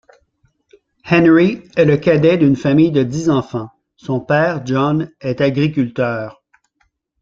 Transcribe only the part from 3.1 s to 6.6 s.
enfants, son père John est agriculteur.